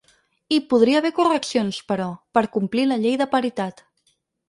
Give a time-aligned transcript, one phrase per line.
[0.55, 2.09] Hi podria haver correccions, però,
[2.39, 3.89] per complir la llei de paritat.